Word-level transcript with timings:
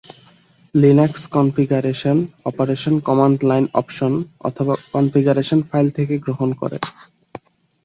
Linux 0.75 1.21
configuration 1.35 2.17
option 2.41 2.95
command line 3.07 3.65
option 3.73 4.13
অথবা 4.41 4.73
configuration 4.93 5.59
file 5.69 5.87
থেকে 5.97 6.13
গ্রহণ 6.25 6.49
করে। 6.61 6.77